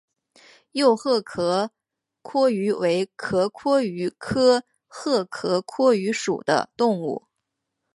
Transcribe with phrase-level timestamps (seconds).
[0.71, 1.69] 幼赫壳
[2.23, 5.23] 蛞蝓为壳蛞蝓科赫
[5.61, 7.27] 壳蛞蝓属的动物。